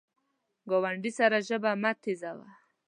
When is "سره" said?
1.19-1.37